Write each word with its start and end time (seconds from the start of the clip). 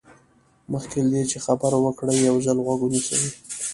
مخکې 0.71 0.97
له 1.03 1.09
دې 1.13 1.23
چې 1.31 1.37
خبرې 1.45 1.77
وکړئ 1.81 2.15
یو 2.27 2.37
ځل 2.45 2.57
غوږ 2.65 2.79
ونیسئ. 2.83 3.19